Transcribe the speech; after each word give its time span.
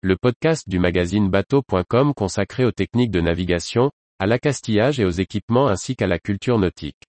le 0.00 0.16
podcast 0.16 0.68
du 0.68 0.78
magazine 0.78 1.28
bateau.com 1.28 2.14
consacré 2.14 2.64
aux 2.64 2.70
techniques 2.70 3.10
de 3.10 3.20
navigation, 3.20 3.90
à 4.20 4.26
l'accastillage 4.26 5.00
et 5.00 5.04
aux 5.04 5.10
équipements 5.10 5.66
ainsi 5.66 5.96
qu'à 5.96 6.06
la 6.06 6.20
culture 6.20 6.56
nautique. 6.56 7.02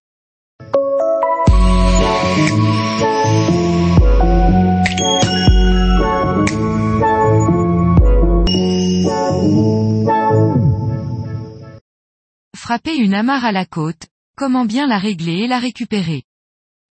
Frapper 12.56 12.96
une 12.96 13.14
amarre 13.14 13.44
à 13.44 13.52
la 13.52 13.66
côte, 13.66 14.08
comment 14.36 14.64
bien 14.64 14.88
la 14.88 14.98
régler 14.98 15.44
et 15.44 15.46
la 15.46 15.60
récupérer? 15.60 16.24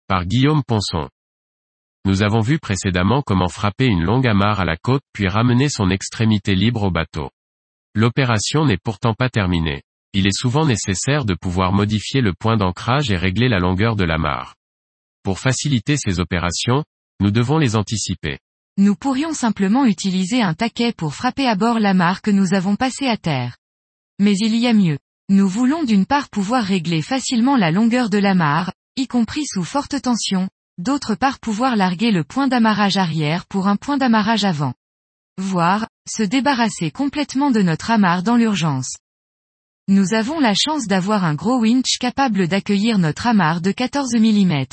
Par 0.08 0.24
Guillaume 0.24 0.62
Ponson. 0.66 1.10
Nous 2.06 2.22
avons 2.22 2.40
vu 2.40 2.58
précédemment 2.58 3.22
comment 3.22 3.48
frapper 3.48 3.86
une 3.86 4.02
longue 4.02 4.26
amarre 4.26 4.60
à 4.60 4.64
la 4.64 4.76
côte 4.76 5.02
puis 5.12 5.28
ramener 5.28 5.68
son 5.68 5.90
extrémité 5.90 6.54
libre 6.54 6.84
au 6.84 6.90
bateau. 6.90 7.30
L'opération 7.94 8.64
n'est 8.64 8.78
pourtant 8.78 9.14
pas 9.14 9.28
terminée. 9.28 9.82
Il 10.12 10.26
est 10.26 10.36
souvent 10.36 10.64
nécessaire 10.64 11.24
de 11.24 11.34
pouvoir 11.34 11.72
modifier 11.72 12.20
le 12.20 12.32
point 12.32 12.56
d'ancrage 12.56 13.10
et 13.10 13.16
régler 13.16 13.48
la 13.48 13.58
longueur 13.58 13.96
de 13.96 14.04
l'amarre. 14.04 14.54
Pour 15.22 15.38
faciliter 15.38 15.96
ces 15.96 16.20
opérations, 16.20 16.84
nous 17.20 17.30
devons 17.30 17.58
les 17.58 17.76
anticiper. 17.76 18.38
Nous 18.78 18.96
pourrions 18.96 19.34
simplement 19.34 19.84
utiliser 19.84 20.40
un 20.40 20.54
taquet 20.54 20.92
pour 20.92 21.14
frapper 21.14 21.46
à 21.46 21.54
bord 21.54 21.78
l'amarre 21.78 22.22
que 22.22 22.30
nous 22.30 22.54
avons 22.54 22.76
passée 22.76 23.06
à 23.06 23.18
terre. 23.18 23.58
Mais 24.18 24.34
il 24.38 24.56
y 24.56 24.66
a 24.66 24.72
mieux. 24.72 24.98
Nous 25.28 25.48
voulons 25.48 25.84
d'une 25.84 26.06
part 26.06 26.30
pouvoir 26.30 26.64
régler 26.64 27.02
facilement 27.02 27.56
la 27.56 27.70
longueur 27.70 28.08
de 28.08 28.18
l'amarre, 28.18 28.72
y 28.96 29.06
compris 29.06 29.44
sous 29.44 29.64
forte 29.64 30.00
tension, 30.00 30.48
d'autre 30.80 31.14
part 31.14 31.38
pouvoir 31.38 31.76
larguer 31.76 32.10
le 32.10 32.24
point 32.24 32.48
d'amarrage 32.48 32.96
arrière 32.96 33.46
pour 33.46 33.68
un 33.68 33.76
point 33.76 33.98
d'amarrage 33.98 34.44
avant. 34.44 34.72
Voire, 35.38 35.88
se 36.08 36.22
débarrasser 36.22 36.90
complètement 36.90 37.50
de 37.50 37.62
notre 37.62 37.90
amarre 37.90 38.22
dans 38.22 38.36
l'urgence. 38.36 38.96
Nous 39.88 40.14
avons 40.14 40.40
la 40.40 40.54
chance 40.54 40.86
d'avoir 40.86 41.24
un 41.24 41.34
gros 41.34 41.60
winch 41.60 41.98
capable 41.98 42.48
d'accueillir 42.48 42.98
notre 42.98 43.26
amarre 43.26 43.60
de 43.60 43.72
14 43.72 44.14
mm. 44.14 44.64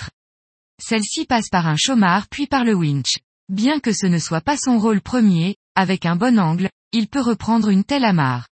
Celle-ci 0.81 1.25
passe 1.25 1.49
par 1.49 1.67
un 1.67 1.75
chômard 1.77 2.27
puis 2.29 2.47
par 2.47 2.63
le 2.63 2.73
winch. 2.73 3.17
Bien 3.49 3.79
que 3.79 3.93
ce 3.93 4.05
ne 4.05 4.19
soit 4.19 4.41
pas 4.41 4.57
son 4.57 4.77
rôle 4.77 5.01
premier, 5.01 5.55
avec 5.75 6.05
un 6.05 6.15
bon 6.15 6.39
angle, 6.39 6.69
il 6.91 7.07
peut 7.07 7.21
reprendre 7.21 7.69
une 7.69 7.83
telle 7.83 8.05
amarre. 8.05 8.47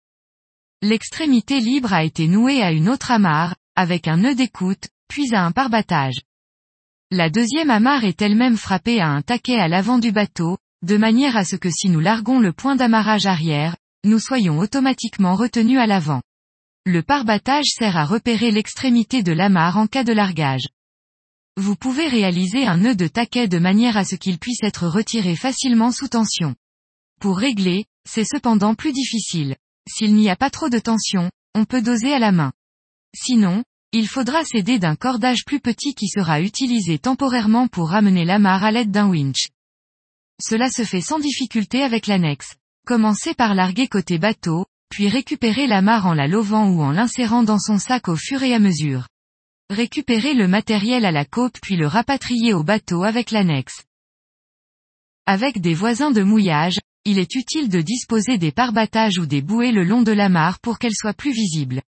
L'extrémité 0.83 1.61
libre 1.61 1.93
a 1.93 2.05
été 2.05 2.29
nouée 2.29 2.63
à 2.63 2.73
une 2.73 2.89
autre 2.89 3.11
amarre, 3.11 3.55
avec 3.77 4.09
un 4.09 4.19
nœud 4.19 4.35
d'écoute, 4.35 4.89
puis 5.09 5.35
à 5.35 5.45
un 5.45 5.53
parbattage. 5.53 6.21
La 7.15 7.29
deuxième 7.29 7.69
amarre 7.69 8.05
est 8.05 8.23
elle-même 8.23 8.57
frappée 8.57 8.99
à 8.99 9.09
un 9.09 9.21
taquet 9.21 9.59
à 9.59 9.69
l'avant 9.69 9.99
du 9.99 10.13
bateau, 10.13 10.57
de 10.81 10.97
manière 10.97 11.37
à 11.37 11.45
ce 11.45 11.57
que 11.57 11.69
si 11.69 11.91
nous 11.91 12.01
larguons 12.01 12.41
le 12.41 12.55
point 12.55 12.75
d'amarrage 12.75 13.27
arrière, 13.27 13.77
nous 14.03 14.19
soyons 14.19 14.59
automatiquement 14.59 15.35
retenus 15.35 15.79
à 15.79 15.87
l'avant. 15.87 16.23
Le 16.87 17.03
parbattage 17.03 17.67
sert 17.67 17.99
à 17.99 18.07
repérer 18.07 18.51
l'extrémité 18.51 19.23
de 19.23 19.33
l'amarre 19.33 19.77
en 19.77 19.87
cas 19.87 20.05
de 20.05 20.15
largage. 20.15 20.67
Vous 21.59 21.77
pouvez 21.77 22.09
réaliser 22.09 22.65
un 22.65 22.79
nœud 22.79 22.97
de 22.97 23.09
taquet 23.09 23.47
de 23.47 23.59
manière 23.59 23.99
à 23.99 24.07
ce 24.07 24.17
qu'il 24.17 24.39
puisse 24.39 24.63
être 24.63 24.87
retiré 24.87 25.37
facilement 25.37 25.93
sous 25.93 26.09
tension. 26.09 26.55
Pour 27.21 27.37
régler, 27.37 27.85
c'est 28.09 28.25
cependant 28.25 28.75
plus 28.75 28.93
difficile. 28.93 29.57
S'il 29.87 30.15
n'y 30.15 30.31
a 30.31 30.37
pas 30.37 30.49
trop 30.49 30.71
de 30.71 30.79
tension, 30.79 31.31
on 31.55 31.67
peut 31.67 31.83
doser 31.83 32.15
à 32.15 32.19
la 32.19 32.33
main. 32.33 32.53
Sinon, 33.15 33.65
il 33.93 34.09
faudra 34.09 34.43
s'aider 34.45 34.79
d'un 34.79 34.97
cordage 34.97 35.45
plus 35.45 35.61
petit 35.61 35.95
qui 35.95 36.09
sera 36.09 36.41
utilisé 36.41 36.99
temporairement 36.99 37.69
pour 37.69 37.91
ramener 37.91 38.25
l'amarre 38.25 38.65
à 38.65 38.73
l'aide 38.73 38.91
d'un 38.91 39.07
winch. 39.07 39.49
Cela 40.41 40.71
se 40.71 40.85
fait 40.85 41.03
sans 41.03 41.19
difficulté 41.19 41.83
avec 41.83 42.07
l'annexe. 42.07 42.57
Commencez 42.87 43.35
par 43.35 43.55
larguer 43.55 43.89
côté 43.89 44.19
bateau, 44.19 44.65
puis 44.89 45.09
récupérer 45.09 45.67
l'amarre 45.67 46.07
en 46.07 46.15
la 46.15 46.27
lovant 46.27 46.69
ou 46.69 46.83
en 46.83 46.91
l'insérant 46.91 47.43
dans 47.43 47.59
son 47.59 47.79
sac 47.79 48.09
au 48.09 48.17
fur 48.17 48.43
et 48.43 48.55
à 48.55 48.59
mesure. 48.59 49.09
Récupérez 49.69 50.35
le 50.35 50.49
matériel 50.49 51.05
à 51.05 51.13
la 51.13 51.25
côte 51.25 51.61
puis 51.61 51.77
le 51.77 51.87
rapatrier 51.87 52.55
au 52.55 52.65
bateau 52.65 53.05
avec 53.05 53.31
l'annexe. 53.31 53.85
Avec 55.27 55.61
des 55.61 55.75
voisins 55.75 56.11
de 56.11 56.23
mouillage, 56.23 56.79
il 57.05 57.19
est 57.19 57.35
utile 57.35 57.69
de 57.69 57.81
disposer 57.81 58.39
des 58.39 58.53
parbattages 58.53 59.19
ou 59.19 59.27
des 59.27 59.43
bouées 59.43 59.71
le 59.71 59.85
long 59.85 60.03
de 60.03 60.13
l'amarre 60.13 60.61
pour 60.61 60.79
qu'elles 60.79 60.97
soient 60.97 61.15
plus 61.15 61.33
visibles. 61.33 61.83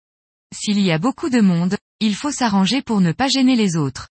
S'il 0.53 0.80
y 0.80 0.91
a 0.91 0.98
beaucoup 0.98 1.30
de 1.30 1.41
monde, 1.41 1.76
il 2.00 2.14
faut 2.14 2.32
s'arranger 2.32 2.82
pour 2.82 3.00
ne 3.00 3.12
pas 3.12 3.28
gêner 3.28 3.56
les 3.56 3.76
autres. 3.76 4.08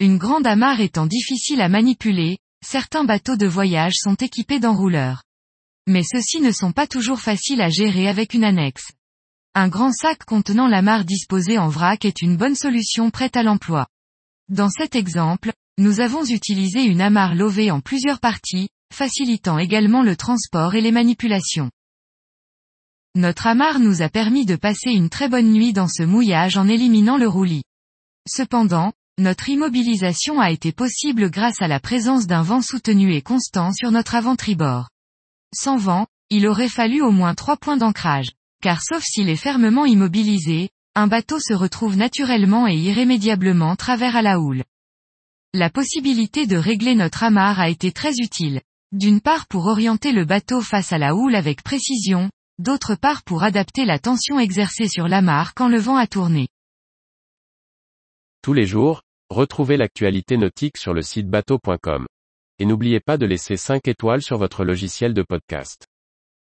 Une 0.00 0.18
grande 0.18 0.46
amarre 0.46 0.80
étant 0.80 1.06
difficile 1.06 1.60
à 1.60 1.68
manipuler, 1.68 2.38
certains 2.64 3.04
bateaux 3.04 3.36
de 3.36 3.46
voyage 3.46 3.94
sont 3.96 4.16
équipés 4.16 4.58
d'enrouleurs. 4.58 5.22
Mais 5.86 6.02
ceux-ci 6.02 6.40
ne 6.40 6.52
sont 6.52 6.72
pas 6.72 6.86
toujours 6.86 7.20
faciles 7.20 7.60
à 7.60 7.68
gérer 7.68 8.08
avec 8.08 8.34
une 8.34 8.44
annexe. 8.44 8.92
Un 9.54 9.68
grand 9.68 9.92
sac 9.92 10.24
contenant 10.24 10.68
l'amarre 10.68 11.04
disposée 11.04 11.58
en 11.58 11.68
vrac 11.68 12.04
est 12.04 12.22
une 12.22 12.36
bonne 12.36 12.54
solution 12.54 13.10
prête 13.10 13.36
à 13.36 13.42
l'emploi. 13.42 13.86
Dans 14.48 14.70
cet 14.70 14.94
exemple, 14.94 15.52
nous 15.78 16.00
avons 16.00 16.24
utilisé 16.24 16.82
une 16.84 17.00
amarre 17.00 17.34
lovée 17.34 17.70
en 17.70 17.80
plusieurs 17.80 18.20
parties, 18.20 18.68
facilitant 18.92 19.58
également 19.58 20.02
le 20.02 20.16
transport 20.16 20.74
et 20.74 20.80
les 20.80 20.92
manipulations. 20.92 21.70
Notre 23.16 23.48
amarre 23.48 23.80
nous 23.80 24.02
a 24.02 24.08
permis 24.08 24.46
de 24.46 24.54
passer 24.54 24.90
une 24.90 25.08
très 25.08 25.28
bonne 25.28 25.52
nuit 25.52 25.72
dans 25.72 25.88
ce 25.88 26.04
mouillage 26.04 26.56
en 26.56 26.68
éliminant 26.68 27.16
le 27.16 27.26
roulis. 27.26 27.64
Cependant, 28.28 28.92
notre 29.18 29.48
immobilisation 29.48 30.40
a 30.40 30.52
été 30.52 30.70
possible 30.70 31.28
grâce 31.28 31.60
à 31.60 31.66
la 31.66 31.80
présence 31.80 32.28
d'un 32.28 32.42
vent 32.42 32.62
soutenu 32.62 33.12
et 33.12 33.20
constant 33.20 33.72
sur 33.72 33.90
notre 33.90 34.14
avant-tribord. 34.14 34.88
Sans 35.52 35.76
vent, 35.76 36.06
il 36.30 36.46
aurait 36.46 36.68
fallu 36.68 37.02
au 37.02 37.10
moins 37.10 37.34
trois 37.34 37.56
points 37.56 37.76
d'ancrage. 37.76 38.30
Car 38.62 38.80
sauf 38.80 39.02
s'il 39.02 39.28
est 39.28 39.36
fermement 39.36 39.86
immobilisé, 39.86 40.70
un 40.94 41.08
bateau 41.08 41.40
se 41.40 41.52
retrouve 41.52 41.96
naturellement 41.96 42.68
et 42.68 42.76
irrémédiablement 42.76 43.74
travers 43.74 44.14
à 44.14 44.22
la 44.22 44.38
houle. 44.38 44.62
La 45.52 45.68
possibilité 45.68 46.46
de 46.46 46.56
régler 46.56 46.94
notre 46.94 47.24
amarre 47.24 47.58
a 47.58 47.68
été 47.68 47.90
très 47.90 48.12
utile. 48.18 48.60
D'une 48.92 49.20
part 49.20 49.48
pour 49.48 49.66
orienter 49.66 50.12
le 50.12 50.24
bateau 50.24 50.60
face 50.60 50.92
à 50.92 50.98
la 50.98 51.16
houle 51.16 51.34
avec 51.34 51.62
précision, 51.62 52.30
d'autre 52.60 52.94
part 52.94 53.22
pour 53.24 53.42
adapter 53.42 53.84
la 53.84 53.98
tension 53.98 54.38
exercée 54.38 54.86
sur 54.86 55.08
l'amarre 55.08 55.54
quand 55.54 55.68
le 55.68 55.78
vent 55.78 55.96
a 55.96 56.06
tourné. 56.06 56.48
Tous 58.42 58.52
les 58.52 58.66
jours, 58.66 59.02
retrouvez 59.30 59.76
l'actualité 59.76 60.36
nautique 60.36 60.76
sur 60.76 60.94
le 60.94 61.02
site 61.02 61.28
bateau.com. 61.28 62.06
Et 62.58 62.66
n'oubliez 62.66 63.00
pas 63.00 63.16
de 63.16 63.26
laisser 63.26 63.56
5 63.56 63.88
étoiles 63.88 64.22
sur 64.22 64.38
votre 64.38 64.64
logiciel 64.64 65.14
de 65.14 65.22
podcast. 65.22 65.89